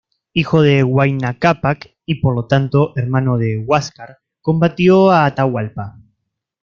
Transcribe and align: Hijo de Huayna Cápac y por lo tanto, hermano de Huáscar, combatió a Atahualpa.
Hijo 0.33 0.63
de 0.63 0.81
Huayna 0.83 1.37
Cápac 1.37 1.91
y 2.07 2.21
por 2.21 2.33
lo 2.33 2.47
tanto, 2.47 2.91
hermano 2.95 3.37
de 3.37 3.59
Huáscar, 3.59 4.17
combatió 4.41 5.11
a 5.11 5.25
Atahualpa. 5.27 5.99